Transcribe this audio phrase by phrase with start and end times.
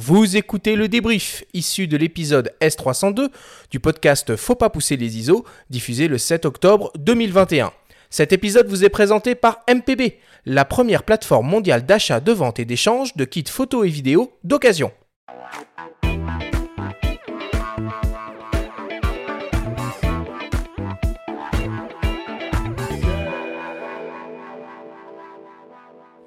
[0.00, 3.30] Vous écoutez le débrief issu de l'épisode S302
[3.72, 7.72] du podcast Faut pas pousser les ISO, diffusé le 7 octobre 2021.
[8.08, 12.64] Cet épisode vous est présenté par MPB, la première plateforme mondiale d'achat, de vente et
[12.64, 14.92] d'échange de kits photos et vidéos d'occasion.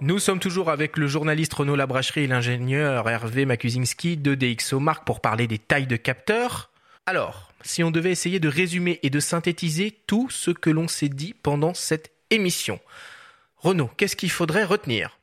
[0.04, 5.05] Nous sommes toujours avec le journaliste Renaud Labracherie et l'ingénieur Hervé Makuzinski de DxO Mark
[5.05, 6.71] pour parler des tailles de capteurs.
[7.05, 11.07] Alors, si on devait essayer de résumer et de synthétiser tout ce que l'on s'est
[11.07, 12.79] dit pendant cette émission,
[13.57, 15.19] Renaud, qu'est-ce qu'il faudrait retenir?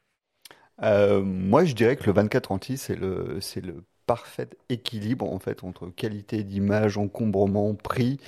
[0.85, 5.63] Euh, Moi, je dirais que le 24-36, c'est le, c'est le parfait équilibre en fait
[5.63, 8.19] entre qualité d'image, encombrement, prix.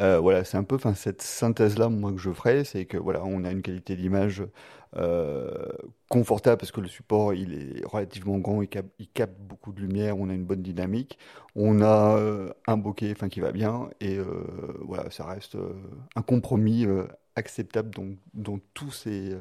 [0.00, 2.96] Euh, voilà, c'est un peu, enfin cette synthèse là, moi que je ferais, c'est que
[2.96, 4.42] voilà, on a une qualité d'image
[4.96, 5.68] euh,
[6.08, 10.28] confortable parce que le support il est relativement grand, il capte, beaucoup de lumière, on
[10.28, 11.18] a une bonne dynamique,
[11.54, 14.18] on a euh, un bokeh enfin qui va bien et
[14.80, 15.56] voilà, ça reste
[16.16, 16.84] un compromis
[17.36, 19.36] acceptable dans, dans, tous ces,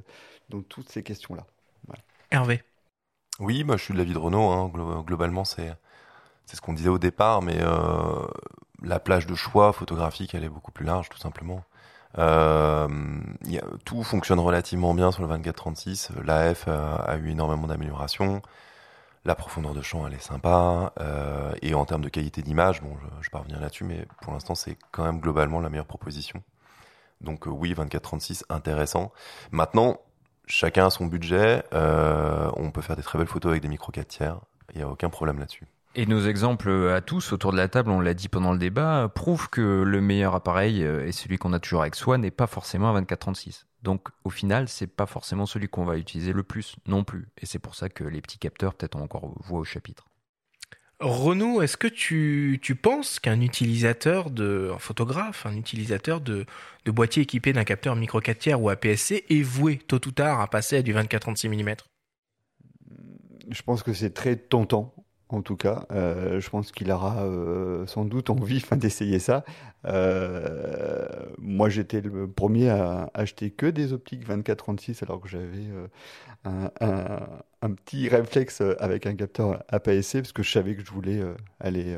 [0.49, 1.47] dans toutes ces questions là.
[2.29, 2.61] Hervé.
[3.39, 4.49] Oui, moi je suis de l'avis de Renault.
[4.49, 4.71] Hein.
[5.05, 5.75] Globalement, c'est
[6.51, 8.25] ce qu'on disait au départ, mais euh,
[8.83, 11.63] la plage de choix photographique, elle est beaucoup plus large, tout simplement.
[12.17, 12.87] Euh,
[13.85, 16.09] tout fonctionne relativement bien sur le 24-36.
[16.23, 18.41] L'AF a, a, eu énormément d'améliorations.
[19.25, 20.93] La profondeur de champ, elle est sympa.
[20.99, 24.55] Euh, et en termes de qualité d'image, bon, je, je parviens là-dessus, mais pour l'instant,
[24.55, 26.41] c'est quand même globalement la meilleure proposition.
[27.21, 29.11] Donc euh, oui, 24-36, intéressant.
[29.51, 29.99] Maintenant,
[30.45, 31.63] chacun a son budget.
[32.57, 34.39] On peut faire des très belles photos avec des micro 4 tiers.
[34.73, 35.65] Il n'y a aucun problème là-dessus.
[35.95, 39.11] Et nos exemples à tous autour de la table, on l'a dit pendant le débat,
[39.15, 42.95] prouvent que le meilleur appareil et celui qu'on a toujours avec soi n'est pas forcément
[42.95, 43.63] un 24-36.
[43.81, 47.29] Donc au final, c'est pas forcément celui qu'on va utiliser le plus non plus.
[47.41, 50.07] Et c'est pour ça que les petits capteurs, peut-être, ont encore voix au chapitre.
[50.99, 56.45] Renaud, est-ce que tu, tu penses qu'un utilisateur de, un photographe, un utilisateur de,
[56.85, 60.41] de boîtier équipé d'un capteur micro 4 tiers ou APS-C est voué tôt ou tard
[60.41, 61.75] à passer à du 24-36 mm
[63.49, 64.93] Je pense que c'est très tentant
[65.29, 65.85] en tout cas.
[65.91, 69.43] Euh, je pense qu'il aura euh, sans doute envie d'essayer ça.
[69.85, 75.67] Euh, moi, j'étais le premier à acheter que des optiques 24-36 alors que j'avais
[76.45, 81.21] un, petit réflexe avec un capteur APS-C parce que je savais que je voulais
[81.59, 81.97] aller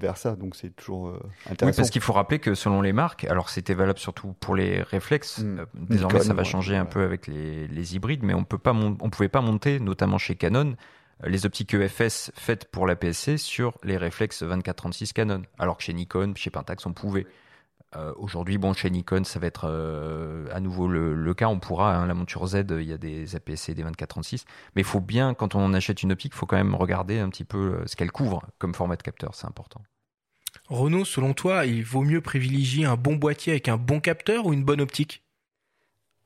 [0.00, 1.14] vers ça, donc c'est toujours
[1.46, 1.66] intéressant.
[1.66, 4.82] Oui, parce qu'il faut rappeler que selon les marques, alors c'était valable surtout pour les
[4.82, 5.66] réflexes, mmh.
[5.74, 6.78] désormais Nikon, ça va changer ouais.
[6.78, 10.18] un peu avec les, les, hybrides, mais on peut pas on pouvait pas monter, notamment
[10.18, 10.76] chez Canon,
[11.24, 15.92] les optiques EFS faites pour la PSC sur les réflexes 24-36 Canon, alors que chez
[15.92, 17.26] Nikon, chez Pentax, on pouvait.
[17.96, 21.48] Euh, Aujourd'hui, bon, chez Nikon, ça va être euh, à nouveau le, le, cas.
[21.48, 24.44] On pourra, hein, la monture Z, il y a des APS-C, des 24-36.
[24.74, 27.28] Mais il faut bien, quand on achète une optique, il faut quand même regarder un
[27.28, 29.34] petit peu euh, ce qu'elle couvre comme format de capteur.
[29.34, 29.82] C'est important.
[30.68, 34.52] Renaud, selon toi, il vaut mieux privilégier un bon boîtier avec un bon capteur ou
[34.52, 35.24] une bonne optique?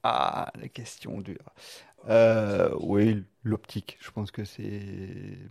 [0.03, 1.55] Ah, la question dure.
[2.09, 3.99] Euh, oui, l'optique.
[4.01, 4.81] Je pense que c'est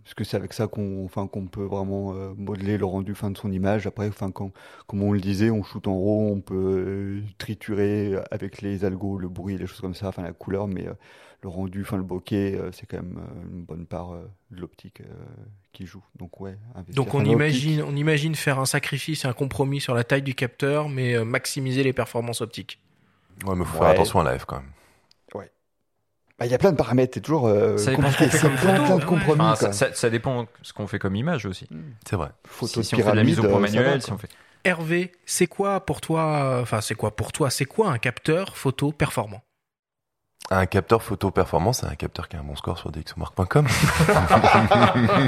[0.02, 3.30] parce que c'est avec ça qu'on, enfin, qu'on peut vraiment euh, modeler le rendu fin
[3.30, 3.86] de son image.
[3.86, 4.50] Après, enfin, quand,
[4.86, 9.18] comme on le disait, on shoot en RAW, on peut euh, triturer avec les algos,
[9.18, 10.94] le bruit, les choses comme ça, enfin la couleur, mais euh,
[11.42, 13.20] le rendu, enfin le bokeh, euh, c'est quand même
[13.52, 14.12] une bonne part
[14.50, 15.02] de l'optique
[15.72, 16.02] qui joue.
[16.16, 16.56] Donc ouais.
[16.88, 20.88] Donc on imagine, on imagine faire un sacrifice, un compromis sur la taille du capteur,
[20.88, 22.80] mais maximiser les performances optiques.
[23.44, 23.80] Ouais, mais faut ouais.
[23.80, 24.70] faire attention à la F quand même.
[26.38, 28.28] Bah, il y a plein de paramètres, c'est toujours euh, compliqué.
[28.28, 29.40] C'est plein, plein de compromis.
[29.40, 31.68] Enfin, ça, ça, ça, dépend ce qu'on fait comme image aussi.
[32.08, 32.30] C'est vrai.
[32.44, 34.28] Photo si, si on fait de la mise au point manuel, si on fait.
[34.64, 38.90] Hervé, c'est quoi pour toi Enfin, c'est quoi pour toi C'est quoi un capteur photo
[38.90, 39.42] performant?
[40.50, 43.66] Un capteur photo performant, c'est un capteur qui a un bon score sur dxomark.com.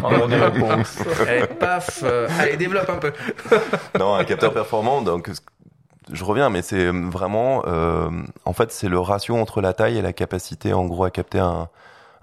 [0.03, 0.99] Bonne réponse.
[1.27, 2.01] Allez, paf.
[2.03, 3.13] Euh, allez, développe un peu.
[3.99, 5.31] non, un capteur performant, donc
[6.13, 8.11] je reviens, mais c'est vraiment, euh,
[8.45, 11.39] en fait, c'est le ratio entre la taille et la capacité, en gros, à capter
[11.39, 11.69] un,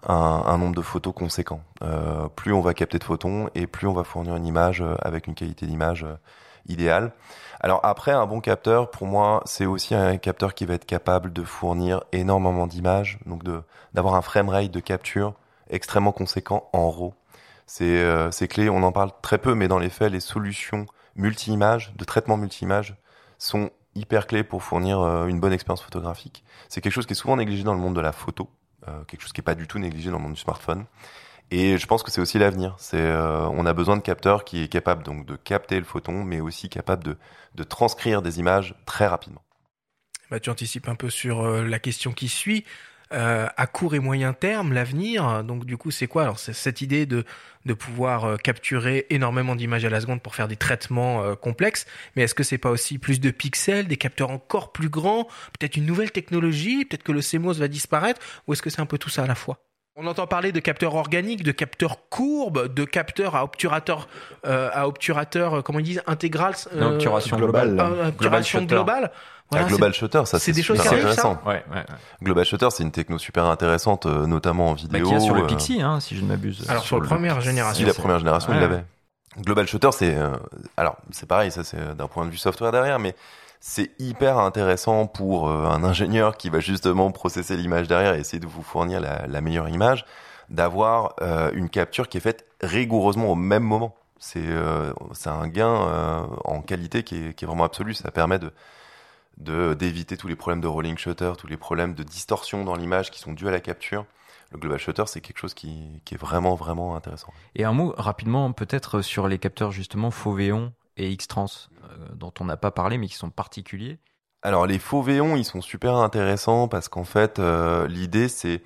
[0.07, 1.61] un, un nombre de photos conséquent.
[1.83, 4.95] Euh, plus on va capter de photons et plus on va fournir une image euh,
[5.01, 6.15] avec une qualité d'image euh,
[6.67, 7.11] idéale.
[7.59, 11.31] Alors après, un bon capteur, pour moi, c'est aussi un capteur qui va être capable
[11.31, 13.61] de fournir énormément d'images, donc de
[13.93, 15.33] d'avoir un framerate de capture
[15.69, 17.13] extrêmement conséquent en RAW.
[17.65, 20.85] C'est euh, clé, on en parle très peu, mais dans les faits, les solutions
[21.15, 22.95] multi-images, de traitement multi-images,
[23.37, 26.43] sont hyper clés pour fournir euh, une bonne expérience photographique.
[26.69, 28.49] C'est quelque chose qui est souvent négligé dans le monde de la photo,
[28.87, 30.85] euh, quelque chose qui est pas du tout négligé dans le monde du smartphone.
[31.51, 32.75] Et je pense que c'est aussi l'avenir.
[32.79, 36.23] C'est, euh, on a besoin de capteurs qui est capable donc de capter le photon,
[36.23, 37.17] mais aussi capable de,
[37.55, 39.43] de transcrire des images très rapidement.
[40.31, 42.65] Bah, tu anticipes un peu sur la question qui suit.
[43.13, 46.81] Euh, à court et moyen terme, l'avenir, donc du coup, c'est quoi Alors, c'est cette
[46.81, 47.23] idée de
[47.65, 51.85] de pouvoir euh, capturer énormément d'images à la seconde pour faire des traitements euh, complexes.
[52.15, 55.25] Mais est-ce que c'est pas aussi plus de pixels, des capteurs encore plus grands,
[55.57, 58.85] peut-être une nouvelle technologie, peut-être que le CMOS va disparaître, ou est-ce que c'est un
[58.85, 59.59] peu tout ça à la fois?
[59.95, 64.07] On entend parler de capteurs organiques, de capteurs courbes, de capteurs à obturateur,
[64.45, 69.11] euh, à obturateur, comment ils disent, intégral, obturation globale, obturation globale.
[69.51, 71.39] Voilà, Global Shutter, ça c'est des choses intéressant.
[71.45, 71.85] Ouais, ouais,
[72.23, 75.03] Global Shutter, c'est une techno super intéressante, euh, notamment en vidéo.
[75.03, 76.65] Bah, qui a sur le Pixie, hein, si je ne m'abuse.
[76.69, 77.81] Alors sur, la première génération.
[77.81, 78.83] Si la première génération, il l'avait.
[79.41, 80.29] Global Shutter, c'est euh,
[80.77, 83.15] alors c'est pareil, ça c'est d'un point de vue software derrière, mais
[83.65, 88.41] c'est hyper intéressant pour euh, un ingénieur qui va justement processer l'image derrière et essayer
[88.41, 90.05] de vous fournir la, meilleure image,
[90.49, 91.15] d'avoir
[91.53, 93.95] une capture qui est faite rigoureusement au même moment.
[94.19, 94.43] C'est
[95.13, 97.93] c'est un gain en qualité qui est, qui est vraiment absolu.
[97.93, 98.51] Ça permet de
[99.73, 103.19] d'éviter tous les problèmes de rolling shutter, tous les problèmes de distorsion dans l'image qui
[103.19, 104.05] sont dus à la capture.
[104.51, 107.33] Le global shutter, c'est quelque chose qui, qui, est vraiment vraiment intéressant.
[107.55, 111.47] Et un mot rapidement peut-être sur les capteurs justement Foveon et X-Trans
[111.83, 113.99] euh, dont on n'a pas parlé mais qui sont particuliers.
[114.41, 118.61] Alors les Foveon, ils sont super intéressants parce qu'en fait euh, l'idée c'est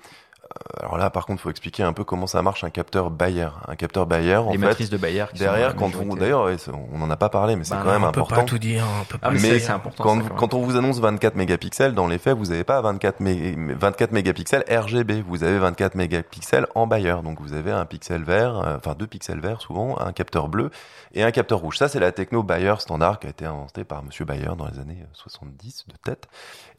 [0.80, 3.48] alors là, par contre, il faut expliquer un peu comment ça marche un capteur Bayer.
[3.66, 5.24] Un capteur Bayer, en les matrices de Bayer.
[5.34, 6.48] derrière, quand vous, d'ailleurs,
[6.92, 8.36] on n'en a pas parlé, mais c'est bah quand même on important.
[8.36, 8.84] Peut pas tout dire.
[9.00, 10.02] On peut pas ah, mais c'est important.
[10.02, 14.12] Quand, quand, on vous annonce 24 mégapixels, dans les faits, vous n'avez pas 24, 24
[14.12, 15.22] mégapixels RGB.
[15.26, 17.16] Vous avez 24 mégapixels en Bayer.
[17.22, 20.70] Donc vous avez un pixel vert, euh, enfin deux pixels verts souvent, un capteur bleu
[21.14, 21.78] et un capteur rouge.
[21.78, 24.78] Ça, c'est la techno Bayer standard qui a été inventée par Monsieur Bayer dans les
[24.78, 26.28] années 70 de tête.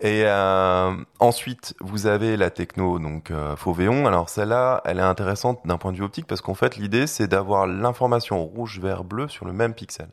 [0.01, 4.07] Et euh, ensuite, vous avez la techno donc euh, Fauvéon.
[4.07, 7.27] Alors celle-là, elle est intéressante d'un point de vue optique parce qu'en fait, l'idée c'est
[7.27, 10.09] d'avoir l'information rouge, vert, bleu sur le même pixel.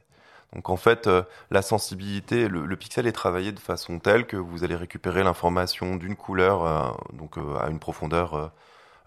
[0.55, 4.63] Donc en fait, euh, la sensibilité, le, pixel est travaillé de façon telle que vous
[4.63, 8.53] allez récupérer l'information d'une couleur, euh, donc à une profondeur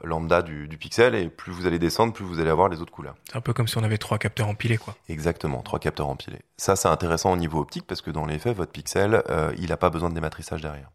[0.03, 2.91] lambda du, du, pixel et plus vous allez descendre, plus vous allez avoir les autres
[2.91, 3.15] couleurs.
[3.29, 4.95] C'est un peu comme si on avait trois capteurs empilés, quoi.
[5.09, 6.41] Exactement, trois capteurs empilés.
[6.57, 9.69] Ça, c'est intéressant au niveau optique parce que dans les faits, votre pixel, euh, il
[9.69, 10.89] n'a pas besoin de dématrissage derrière.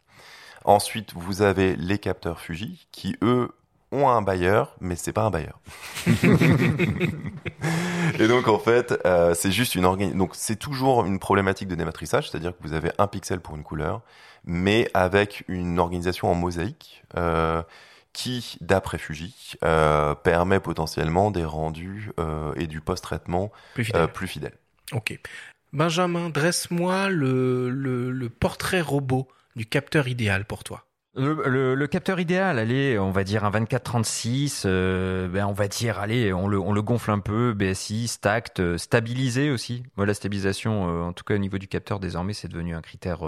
[0.64, 3.50] Ensuite, vous avez les capteurs Fuji qui, eux,
[3.92, 5.60] ont un bailleur, mais c'est pas un bailleur.
[8.18, 10.06] et donc en fait, euh, c'est juste une orga...
[10.08, 13.62] donc c'est toujours une problématique de dématrissage, c'est-à-dire que vous avez un pixel pour une
[13.62, 14.00] couleur,
[14.44, 17.04] mais avec une organisation en mosaïque.
[17.16, 17.62] Euh,
[18.14, 24.28] qui, d'après Fuji, euh, permet potentiellement des rendus euh, et du post-traitement plus, euh, plus
[24.28, 24.56] fidèles.
[24.92, 25.18] Ok.
[25.72, 30.86] Benjamin, dresse-moi le, le, le, portrait robot du capteur idéal pour toi.
[31.16, 36.32] Le, capteur idéal, allez, on va dire un 24-36, euh, ben on va dire, allez,
[36.32, 39.84] on le, on le gonfle un peu, BSI, stacked, stabilisé aussi.
[39.96, 43.22] Moi, la stabilisation, en tout cas au niveau du capteur, désormais, c'est devenu un critère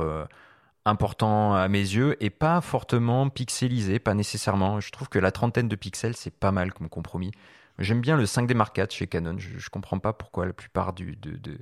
[0.86, 4.80] important à mes yeux et pas fortement pixelisé, pas nécessairement.
[4.80, 7.32] Je trouve que la trentaine de pixels, c'est pas mal comme compromis.
[7.78, 9.36] J'aime bien le 5D Mark IV chez Canon.
[9.38, 11.58] Je, je comprends pas pourquoi la plupart du, de,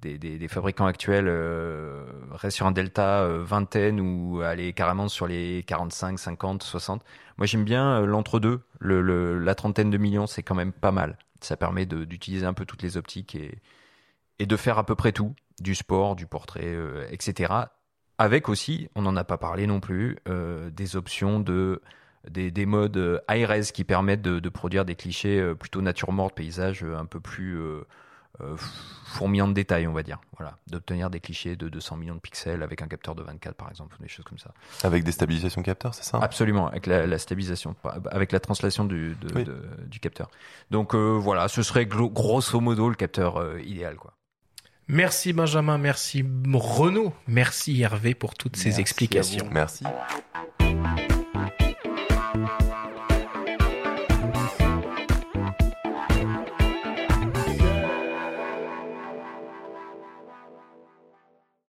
[0.00, 5.26] des, des, fabricants actuels euh, restent sur un delta euh, vingtaine ou aller carrément sur
[5.26, 7.04] les 45, 50, 60.
[7.38, 8.62] Moi, j'aime bien euh, l'entre-deux.
[8.80, 11.18] Le, la trentaine de millions, c'est quand même pas mal.
[11.40, 13.58] Ça permet d'utiliser un peu toutes les optiques et,
[14.38, 17.54] et de faire à peu près tout, du sport, du portrait, euh, etc
[18.18, 21.82] avec aussi, on n'en a pas parlé non plus, euh, des options de
[22.30, 26.84] des, des modes high-res qui permettent de, de, produire des clichés plutôt nature morte, paysage
[26.84, 27.58] un peu plus
[29.04, 30.20] fourmillant de détails, on va dire.
[30.36, 33.70] Voilà, d'obtenir des clichés de 200 millions de pixels avec un capteur de 24 par
[33.70, 34.52] exemple, des choses comme ça.
[34.82, 36.18] Avec des stabilisations capteurs, c'est ça?
[36.18, 37.76] Absolument, avec la, la, stabilisation,
[38.10, 39.44] avec la translation du, de, oui.
[39.44, 40.30] de, du capteur.
[40.70, 44.14] Donc voilà, ce serait grosso modo le capteur idéal, quoi.
[44.88, 49.48] Merci Benjamin, merci Renaud, merci Hervé pour toutes merci ces explications.
[49.50, 49.84] Merci.